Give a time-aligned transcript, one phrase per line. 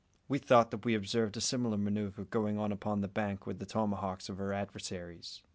[0.27, 3.59] We thought that we observed a similar manoeuvre going on upon the opposite bank with
[3.59, 5.43] the tomahawks of our adversaries.